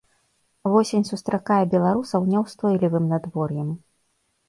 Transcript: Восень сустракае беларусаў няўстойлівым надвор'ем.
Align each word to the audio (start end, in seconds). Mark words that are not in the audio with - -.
Восень 0.75 1.05
сустракае 1.09 1.59
беларусаў 1.75 2.21
няўстойлівым 2.33 3.09
надвор'ем. 3.15 3.69